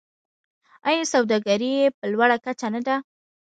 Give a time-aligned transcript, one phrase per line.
[0.87, 2.95] آیا سوداګري یې په لوړه کچه نه ده؟